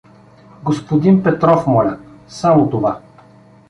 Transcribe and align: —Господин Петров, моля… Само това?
—Господин 0.63 1.23
Петров, 1.23 1.67
моля… 1.67 1.99
Само 2.27 2.69
това? 2.69 2.99